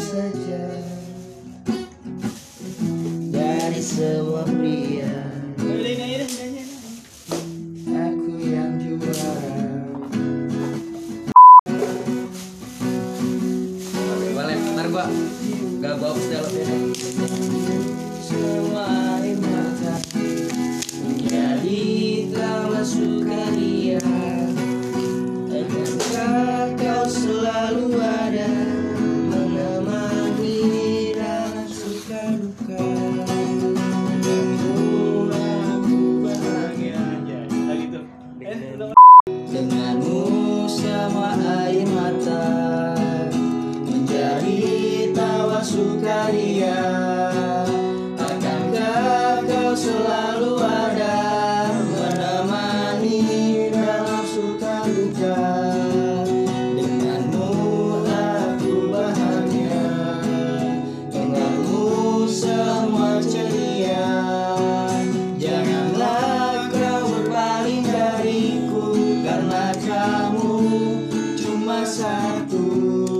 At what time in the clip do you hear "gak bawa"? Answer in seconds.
15.84-16.16